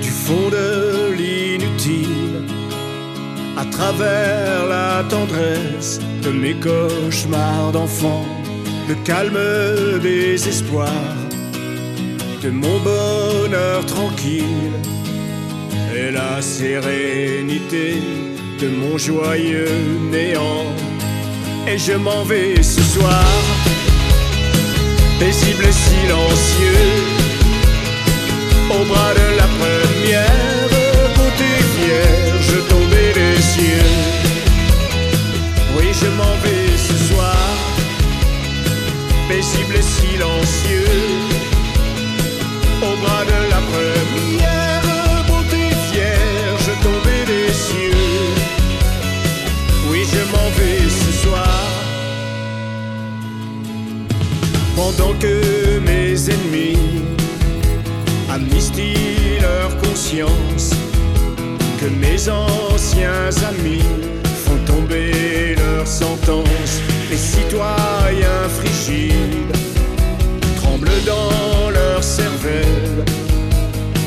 [0.00, 2.23] du fond de l'inutile
[3.56, 8.24] à travers la tendresse de mes cauchemars d'enfant,
[8.88, 9.38] le calme
[10.02, 11.16] des espoirs,
[12.42, 14.72] de mon bonheur tranquille
[15.96, 18.02] et la sérénité
[18.60, 19.68] de mon joyeux
[20.10, 20.66] néant.
[21.66, 23.24] Et je m'en vais ce soir,
[25.18, 26.92] paisible et silencieux,
[28.70, 29.83] au bras de la première
[36.00, 37.36] je m'en vais ce soir,
[39.28, 41.00] paisible et silencieux,
[42.82, 46.74] au bras de la première beauté fière, je
[47.26, 48.08] des cieux.
[49.90, 51.60] Oui, je m'en vais ce soir,
[54.76, 57.02] pendant que mes ennemis
[58.30, 60.70] amnistient leur conscience,
[61.80, 63.84] que mes anciens amis
[65.86, 66.80] sentence,
[67.10, 69.56] les citoyens frigides
[70.56, 73.04] tremblent dans leur cervelle.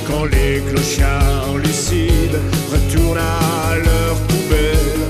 [0.08, 2.40] Quand les clochards lucides
[2.72, 5.04] retournent à leur poubelle.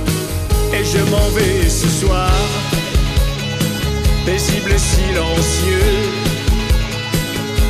[0.73, 2.31] Et je m'en vais ce soir,
[4.25, 5.95] paisible et silencieux,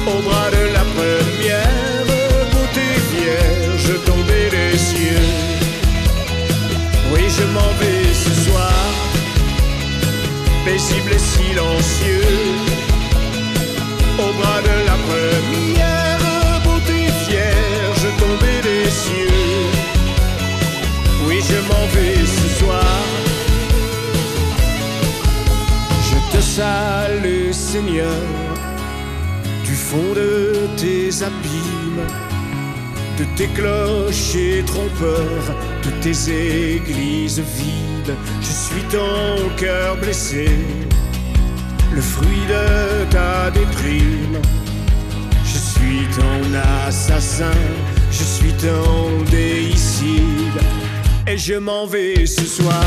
[0.08, 2.06] au bras de la première
[2.52, 5.28] beauté vierge tombée des cieux.
[7.14, 8.87] Oui, je m'en vais ce soir,
[10.68, 12.36] paisible et silencieux,
[14.20, 19.46] au bras de la première beauté vierge tombée des cieux.
[21.26, 22.98] Oui, je m'en vais ce soir.
[26.10, 28.22] Je te salue, Seigneur,
[29.64, 32.08] du fond de tes abîmes,
[33.20, 35.50] de tes clochers trompeurs,
[35.86, 36.18] de tes
[36.76, 37.87] églises vides.
[38.42, 40.48] Je suis ton cœur blessé,
[41.94, 44.40] le fruit de ta déprime.
[45.44, 47.58] Je suis ton assassin,
[48.12, 50.62] je suis ton déicide,
[51.28, 52.86] et je m'en vais ce soir,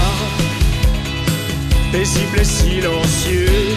[1.93, 3.77] paisible et silencieux,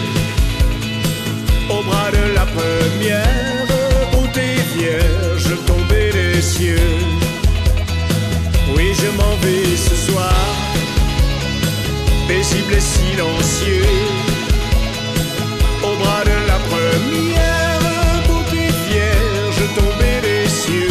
[1.68, 3.66] au bras de la première
[4.12, 6.92] beauté vierge tombée des cieux.
[8.76, 10.34] Oui, je m'en vais ce soir,
[12.28, 13.86] paisible et silencieux,
[15.82, 20.88] au bras de la première beauté vierge tombée des cieux.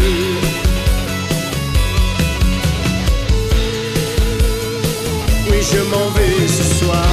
[5.49, 7.07] Oui, je m'en vais ce soir.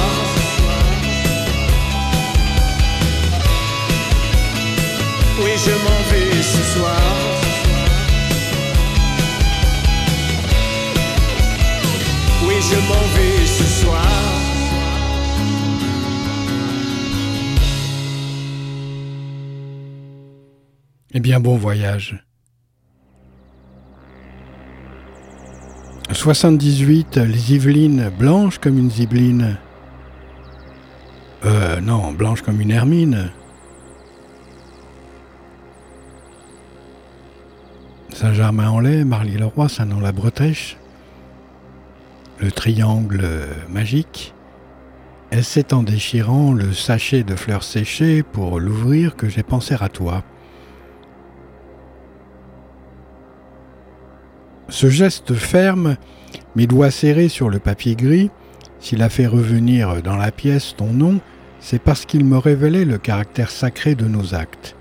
[5.43, 7.00] Oui, je m'en vais ce soir.
[12.71, 12.77] Je.
[21.13, 22.23] Eh bien, bon voyage.
[26.13, 29.57] 78, les Yvelines, blanches comme une zibeline.
[31.45, 33.31] Euh, non, blanche comme une hermine.
[38.13, 40.80] Saint-Germain-en-Laye, Marly-le-Roi, Saint-Nom-la-Bretèche.
[42.41, 43.23] Le triangle
[43.69, 44.33] magique.
[45.31, 49.89] Et c'est en déchirant le sachet de fleurs séchées pour l'ouvrir que j'ai pensé à
[49.89, 50.23] toi.
[54.69, 55.97] Ce geste ferme,
[56.55, 58.31] mes doigts serrés sur le papier gris,
[58.79, 61.21] s'il a fait revenir dans la pièce ton nom,
[61.59, 64.75] c'est parce qu'il me révélait le caractère sacré de nos actes,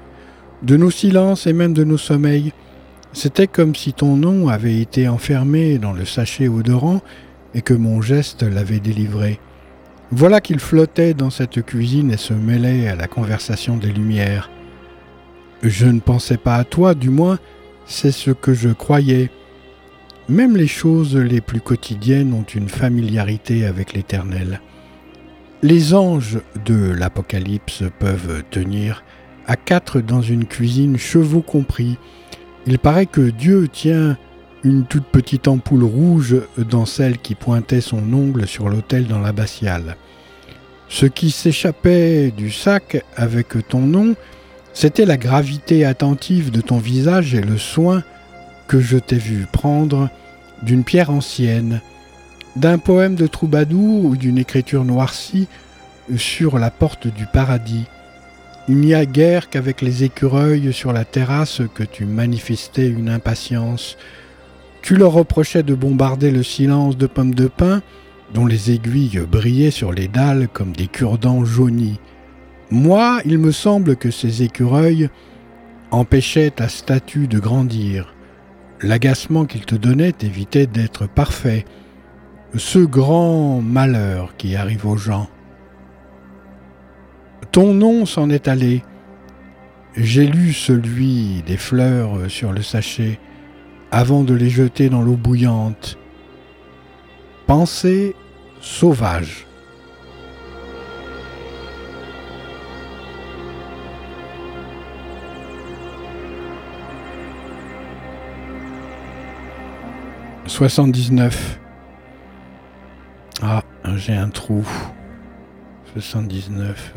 [0.63, 2.55] de nos silences et même de nos sommeils.
[3.13, 7.03] C'était comme si ton nom avait été enfermé dans le sachet odorant
[7.55, 9.41] et que mon geste l'avait délivré.
[10.13, 14.51] Voilà qu'il flottait dans cette cuisine et se mêlait à la conversation des lumières.
[15.63, 17.39] Je ne pensais pas à toi, du moins,
[17.87, 19.31] c'est ce que je croyais.
[20.29, 24.61] Même les choses les plus quotidiennes ont une familiarité avec l'Éternel.
[25.63, 29.05] Les anges de l'Apocalypse peuvent tenir
[29.47, 31.99] à quatre dans une cuisine, chevaux compris.
[32.67, 34.17] Il paraît que Dieu tient
[34.65, 39.97] une toute petite ampoule rouge dans celle qui pointait son ongle sur l'autel dans l'abbatiale.
[40.89, 44.17] Ce qui s'échappait du sac avec ton nom,
[44.75, 48.03] c'était la gravité attentive de ton visage et le soin
[48.69, 50.11] que je t'ai vu prendre
[50.63, 51.81] d'une pierre ancienne,
[52.57, 55.49] d'un poème de troubadour ou d'une écriture noircie
[56.17, 57.87] sur la porte du paradis.
[58.69, 63.97] Il n'y a guère qu'avec les écureuils sur la terrasse que tu manifestais une impatience.
[64.83, 67.83] Tu leur reprochais de bombarder le silence de pommes de pin,
[68.33, 72.01] dont les aiguilles brillaient sur les dalles comme des cure-dents jaunis.
[72.71, 75.11] Moi, il me semble que ces écureuils
[75.91, 78.15] empêchaient ta statue de grandir.
[78.81, 81.65] L'agacement qu'ils te donnaient t'évitait d'être parfait.
[82.57, 85.29] Ce grand malheur qui arrive aux gens.
[87.53, 88.83] Ton nom s'en est allé.
[89.97, 93.19] J'ai lu celui des fleurs sur le sachet
[93.91, 95.99] avant de les jeter dans l'eau bouillante.
[97.47, 98.15] Pensée
[98.61, 99.47] sauvage.
[110.47, 111.59] Soixante-dix-neuf.
[113.43, 113.63] Ah,
[113.97, 114.67] j'ai un trou.
[115.95, 116.95] 79.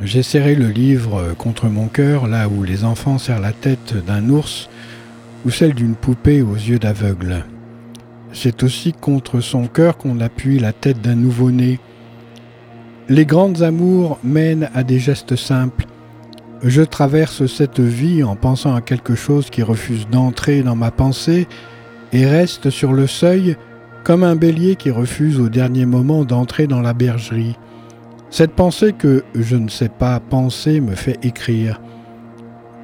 [0.00, 4.28] J'ai serré le livre contre mon cœur, là où les enfants serrent la tête d'un
[4.28, 4.68] ours
[5.44, 7.44] ou celle d'une poupée aux yeux d'aveugle.
[8.32, 11.78] C'est aussi contre son cœur qu'on appuie la tête d'un nouveau-né.
[13.08, 15.86] Les grandes amours mènent à des gestes simples.
[16.62, 21.46] Je traverse cette vie en pensant à quelque chose qui refuse d'entrer dans ma pensée
[22.12, 23.56] et reste sur le seuil
[24.04, 27.56] comme un bélier qui refuse au dernier moment d'entrer dans la bergerie.
[28.30, 31.80] Cette pensée que je ne sais pas penser me fait écrire.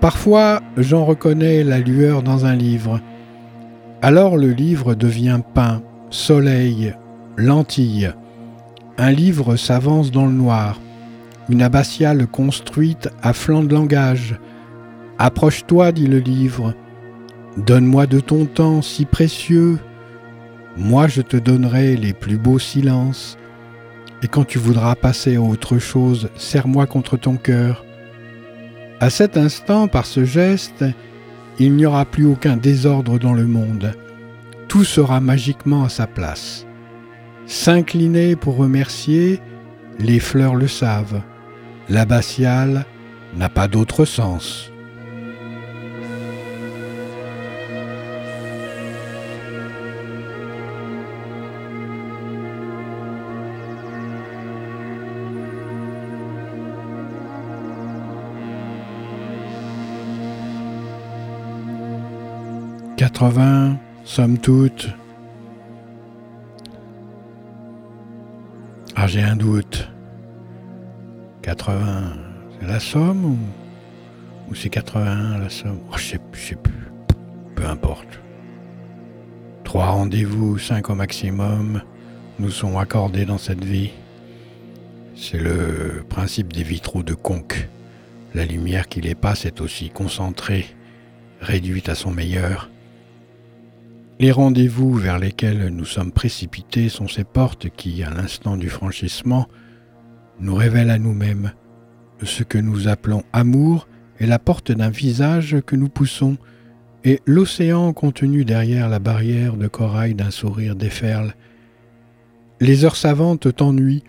[0.04, 3.00] Parfois, j'en reconnais la lueur dans un livre.
[4.02, 5.80] Alors le livre devient pain,
[6.10, 6.92] soleil,
[7.38, 8.12] lentille.
[8.98, 10.78] Un livre s'avance dans le noir.
[11.48, 14.38] Une abbatiale construite à flanc de langage.
[15.16, 16.74] Approche-toi, dit le livre.
[17.56, 19.78] Donne-moi de ton temps si précieux.
[20.76, 23.38] Moi je te donnerai les plus beaux silences
[24.22, 27.86] et quand tu voudras passer à autre chose, serre-moi contre ton cœur.
[29.00, 30.84] À cet instant, par ce geste,
[31.58, 33.92] il n'y aura plus aucun désordre dans le monde.
[34.68, 36.66] Tout sera magiquement à sa place.
[37.46, 39.40] S'incliner pour remercier,
[39.98, 41.22] les fleurs le savent.
[41.88, 42.86] L'abbatiale
[43.36, 44.70] n'a pas d'autre sens.
[63.14, 64.88] 80, somme toute.
[68.96, 69.88] Ah, j'ai un doute.
[71.42, 72.12] 80,
[72.58, 73.38] c'est la somme
[74.48, 75.78] ou, c'est 81 la somme?
[75.92, 76.90] Oh, Je sais, sais plus.
[77.54, 78.18] Peu importe.
[79.62, 81.82] Trois rendez-vous, cinq au maximum,
[82.40, 83.92] nous sont accordés dans cette vie.
[85.14, 87.68] C'est le principe des vitraux de Conque.
[88.34, 90.66] La lumière qui les passe est aussi concentrée,
[91.40, 92.70] réduite à son meilleur.
[94.20, 99.48] Les rendez-vous vers lesquels nous sommes précipités sont ces portes qui, à l'instant du franchissement,
[100.38, 101.52] nous révèlent à nous-mêmes.
[102.22, 103.88] Ce que nous appelons amour
[104.20, 106.36] est la porte d'un visage que nous poussons,
[107.02, 111.34] et l'océan contenu derrière la barrière de corail d'un sourire déferle.
[112.60, 114.04] Les heures savantes t'ennuient.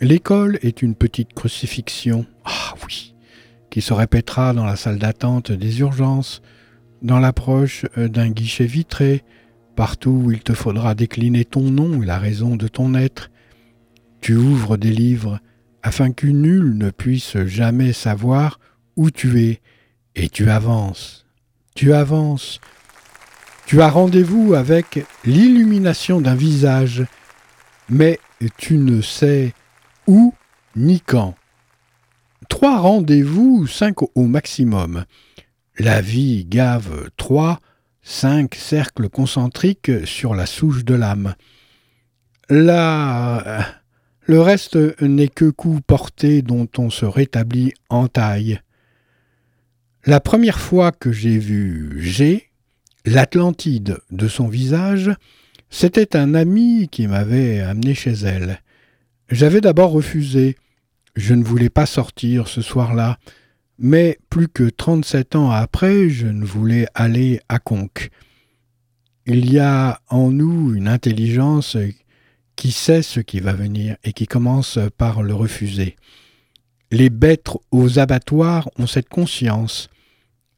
[0.00, 2.24] L'école est une petite crucifixion.
[2.46, 3.14] Ah oui,
[3.68, 6.40] qui se répétera dans la salle d'attente des urgences,
[7.02, 9.22] dans l'approche d'un guichet vitré,
[9.76, 13.30] Partout où il te faudra décliner ton nom et la raison de ton être,
[14.20, 15.40] tu ouvres des livres
[15.82, 18.60] afin que nul ne puisse jamais savoir
[18.96, 19.60] où tu es,
[20.14, 21.26] et tu avances,
[21.74, 22.60] tu avances,
[23.66, 27.04] tu as rendez-vous avec l'illumination d'un visage,
[27.88, 28.18] mais
[28.58, 29.54] tu ne sais
[30.06, 30.34] où
[30.76, 31.34] ni quand.
[32.48, 35.04] Trois rendez-vous, cinq au maximum.
[35.78, 37.60] La vie gave trois,
[38.02, 41.34] cinq cercles concentriques sur la souche de l'âme.
[42.48, 43.66] Là,
[44.22, 48.60] le reste n'est que coup porté dont on se rétablit en taille.
[50.06, 52.50] La première fois que j'ai vu G,
[53.04, 55.10] l'Atlantide de son visage,
[55.68, 58.60] c'était un ami qui m'avait amené chez elle.
[59.30, 60.56] J'avais d'abord refusé.
[61.16, 63.18] Je ne voulais pas sortir ce soir-là.
[63.82, 68.10] Mais plus que trente-sept ans après, je ne voulais aller à Conques.
[69.24, 71.78] Il y a en nous une intelligence
[72.56, 75.96] qui sait ce qui va venir et qui commence par le refuser.
[76.90, 79.88] Les bêtes aux abattoirs ont cette conscience.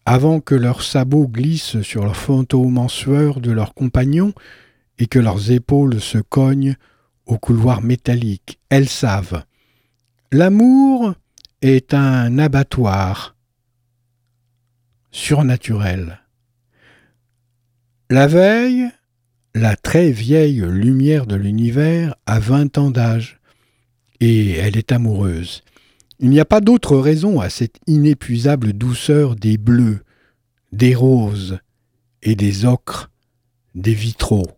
[0.04, 4.32] Avant que leurs sabots glissent sur le fantôme en sueur de leurs compagnons
[4.98, 6.74] et que leurs épaules se cognent
[7.26, 9.44] au couloir métallique, elles savent.
[10.32, 11.14] L'amour
[11.62, 13.36] est un abattoir
[15.12, 16.20] surnaturel.
[18.10, 18.88] La veille,
[19.54, 23.40] la très vieille lumière de l'univers a vingt ans d'âge,
[24.20, 25.62] et elle est amoureuse.
[26.18, 30.00] Il n'y a pas d'autre raison à cette inépuisable douceur des bleus,
[30.72, 31.58] des roses
[32.22, 33.10] et des ocres,
[33.74, 34.50] des vitraux.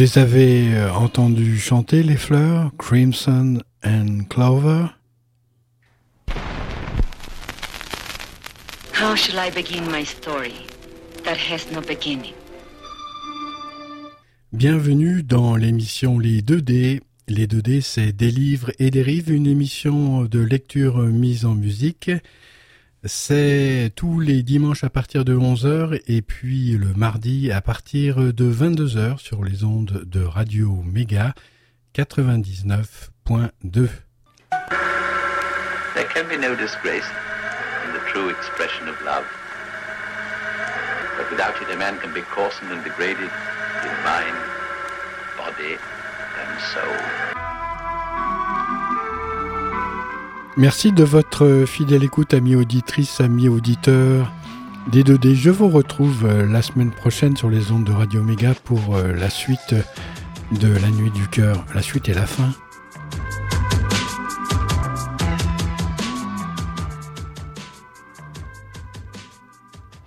[0.00, 4.86] Les avez euh, entendus chanter, les fleurs, Crimson and Clover?
[8.94, 10.54] How shall I begin my story
[11.24, 12.32] that has no beginning?
[14.54, 17.02] Bienvenue dans l'émission Les 2D.
[17.28, 22.10] Les 2D, c'est des livres et des rives, une émission de lecture mise en musique.
[23.04, 28.52] C'est tous les dimanches à partir de 11h et puis le mardi à partir de
[28.52, 31.32] 22h sur les ondes de Radio Méga
[31.96, 33.88] 99.2.
[35.94, 37.08] There can be no disgrace
[37.86, 39.24] in the true expression of love.
[41.16, 43.30] But without it, a man can be coarsened and degraded
[43.82, 44.36] in mind,
[45.38, 45.78] body,
[46.38, 47.19] and soul.
[50.56, 54.32] Merci de votre fidèle écoute, amis auditrices, amis auditeurs
[54.90, 55.34] des 2D.
[55.34, 59.12] Je vous retrouve euh, la semaine prochaine sur les ondes de Radio Méga pour euh,
[59.12, 59.74] la suite
[60.50, 62.50] de La Nuit du Cœur, la suite et la fin.